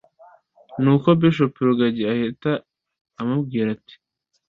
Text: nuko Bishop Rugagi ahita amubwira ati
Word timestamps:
nuko 0.81 1.07
Bishop 1.19 1.53
Rugagi 1.67 2.03
ahita 2.13 2.51
amubwira 3.19 3.67
ati 3.77 3.95